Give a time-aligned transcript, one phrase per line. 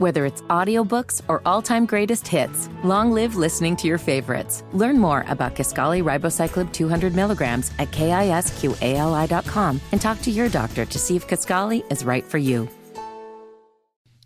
[0.00, 4.64] Whether it's audiobooks or all-time greatest hits, long live listening to your favorites.
[4.72, 10.98] Learn more about Kisqali Ribociclib 200 milligrams at kisqali.com and talk to your doctor to
[10.98, 12.66] see if Kisqali is right for you.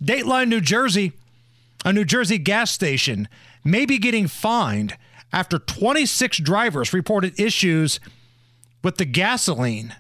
[0.01, 1.11] Dateline, New Jersey,
[1.85, 3.27] a New Jersey gas station
[3.65, 4.97] may be getting fined
[5.33, 7.99] after 26 drivers reported issues
[8.85, 9.97] with the gasoline.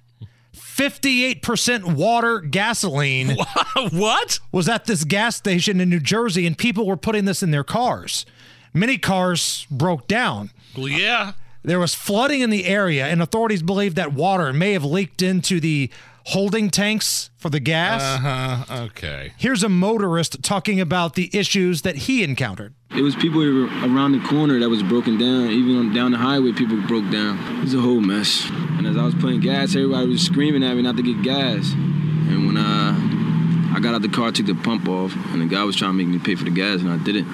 [0.76, 3.36] 58% water gasoline.
[3.92, 4.40] what?
[4.50, 7.62] Was at this gas station in New Jersey, and people were putting this in their
[7.62, 8.26] cars.
[8.72, 10.50] Many cars broke down.
[10.76, 11.32] Well, yeah.
[11.62, 15.60] There was flooding in the area, and authorities believe that water may have leaked into
[15.60, 15.90] the
[16.26, 18.02] holding tanks for the gas.
[18.02, 18.82] Uh huh.
[18.86, 19.32] Okay.
[19.36, 22.74] Here's a motorist talking about the issues that he encountered.
[22.90, 25.50] It was people around the corner that was broken down.
[25.50, 27.38] Even on, down the highway, people broke down.
[27.58, 28.50] It was a whole mess.
[28.76, 31.72] And as I was putting gas, everybody was screaming at me not to get gas.
[31.72, 35.64] And when uh, I got out the car, took the pump off, and the guy
[35.64, 37.26] was trying to make me pay for the gas, and I didn't.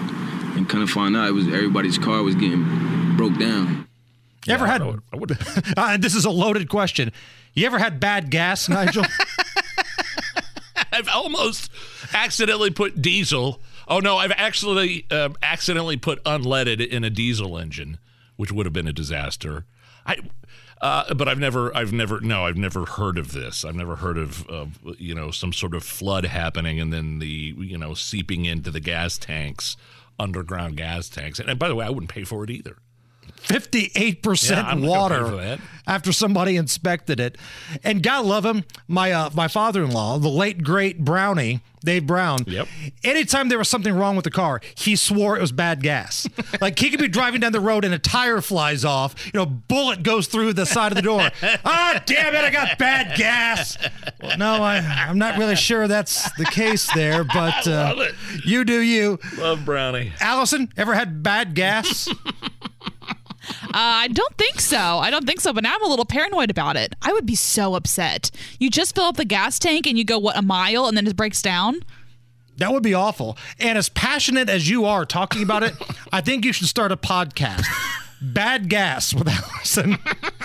[0.57, 3.89] And kind of find out it was everybody's car was getting broke down.
[4.47, 4.83] You ever had?
[4.83, 5.39] I would, I would.
[5.77, 7.12] uh, this is a loaded question.
[7.55, 9.05] You ever had bad gas, Nigel?
[10.92, 11.70] I've almost
[12.12, 13.61] accidentally put diesel.
[13.89, 17.98] Oh no, I've actually uh, accidentally put unleaded in a diesel engine,
[18.36, 19.64] which would have been a disaster.
[20.11, 20.16] I,
[20.80, 23.64] uh, but I've never, I've never, no, I've never heard of this.
[23.64, 27.55] I've never heard of, of, you know, some sort of flood happening and then the,
[27.58, 29.77] you know, seeping into the gas tanks,
[30.19, 31.39] underground gas tanks.
[31.39, 32.77] And, and by the way, I wouldn't pay for it either.
[33.42, 37.36] 58% yeah, water after somebody inspected it.
[37.83, 42.41] And God love him, my uh, my father-in-law, the late great Brownie, Dave Brown.
[42.46, 42.68] Yep.
[43.05, 46.28] Anytime there was something wrong with the car, he swore it was bad gas.
[46.61, 49.46] like he could be driving down the road and a tire flies off, you know,
[49.46, 51.28] bullet goes through the side of the door.
[51.64, 53.77] Ah, oh, damn it, I got bad gas.
[54.22, 58.06] Well, no, I, I'm not really sure that's the case there, but uh,
[58.44, 59.18] you do you.
[59.36, 60.12] Love Brownie.
[60.20, 62.08] Allison, ever had bad gas?
[63.71, 64.79] Uh, I don't think so.
[64.79, 65.53] I don't think so.
[65.53, 66.95] But now I'm a little paranoid about it.
[67.03, 68.31] I would be so upset.
[68.58, 71.07] You just fill up the gas tank and you go what a mile and then
[71.07, 71.80] it breaks down.
[72.57, 73.39] That would be awful.
[73.59, 75.75] And as passionate as you are talking about it,
[76.13, 77.64] I think you should start a podcast.
[78.23, 79.97] Bad Gas with Allison.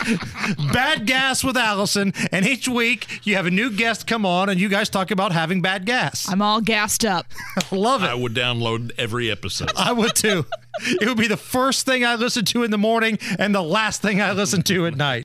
[0.71, 2.13] bad Gas with Allison.
[2.31, 5.33] And each week you have a new guest come on and you guys talk about
[5.33, 6.29] having bad gas.
[6.29, 7.25] I'm all gassed up.
[7.71, 8.07] Love it.
[8.07, 9.73] I would download every episode.
[9.75, 10.45] I would too.
[10.81, 14.01] It would be the first thing I listen to in the morning and the last
[14.01, 15.23] thing I listen to at night.